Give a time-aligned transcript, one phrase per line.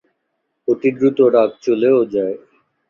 [0.67, 2.35] অতি দ্রুত রাগ চলেও যায়।